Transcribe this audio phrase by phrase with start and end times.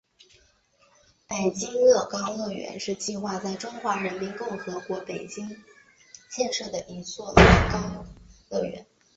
[1.27, 5.47] 北京乐高乐园是计划在中华人民共和国北京
[6.27, 7.35] 建设的一座乐
[7.71, 8.03] 高
[8.49, 8.83] 乐园。